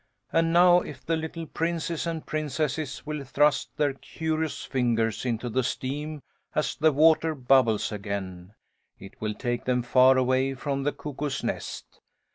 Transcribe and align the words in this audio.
And 0.33 0.51
now 0.51 0.79
if 0.79 1.05
the 1.05 1.15
little 1.15 1.45
princes 1.45 2.07
and 2.07 2.25
princesses 2.25 3.05
will 3.05 3.23
thrust 3.23 3.69
their 3.77 3.93
curious 3.93 4.63
fingers 4.65 5.25
into 5.27 5.47
the 5.47 5.61
steam 5.63 6.23
as 6.55 6.75
the 6.75 6.91
water 6.91 7.35
bubbles 7.35 7.91
again, 7.91 8.55
it 8.97 9.21
will 9.21 9.35
take 9.35 9.65
them 9.65 9.83
far 9.83 10.17
away 10.17 10.55
from 10.55 10.81
the 10.81 10.91
Cuckoo's 10.91 11.43
Nest. 11.43 11.99